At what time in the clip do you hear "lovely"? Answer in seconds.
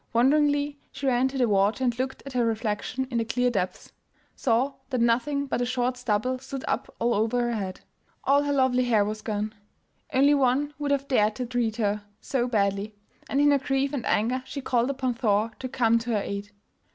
8.51-8.85